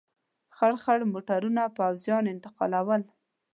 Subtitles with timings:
[0.55, 3.01] خړ خړ موټرونه پوځیان انتقالول.